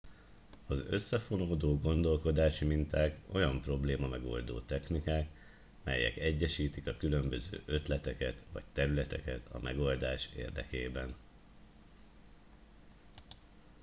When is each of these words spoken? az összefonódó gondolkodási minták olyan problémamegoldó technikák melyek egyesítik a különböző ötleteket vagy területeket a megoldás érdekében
az 0.67 0.83
összefonódó 0.89 1.79
gondolkodási 1.79 2.65
minták 2.65 3.15
olyan 3.33 3.61
problémamegoldó 3.61 4.59
technikák 4.59 5.27
melyek 5.83 6.17
egyesítik 6.17 6.87
a 6.87 6.95
különböző 6.97 7.61
ötleteket 7.65 8.43
vagy 8.51 8.63
területeket 8.73 9.47
a 9.51 9.59
megoldás 9.59 10.29
érdekében 10.35 11.15